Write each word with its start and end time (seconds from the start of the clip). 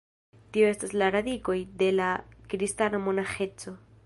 Tio 0.55 0.69
estas 0.75 0.95
la 1.01 1.11
radikoj 1.17 1.57
de 1.83 1.91
la 2.01 2.09
kristana 2.55 3.07
monaĥeco. 3.09 3.81